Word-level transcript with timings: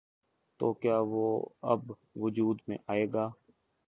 تو 0.59 0.73
کیا 0.73 0.97
وہ 1.03 1.25
اب 1.63 1.91
وجود 2.15 2.61
میں 2.67 2.77
آئے 2.87 3.05
گا؟ 3.13 3.29